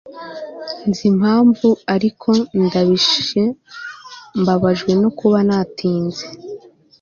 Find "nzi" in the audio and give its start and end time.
0.87-1.03